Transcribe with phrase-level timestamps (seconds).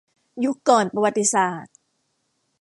[0.43, 1.73] ยุคก่อนประวัติศาสตร์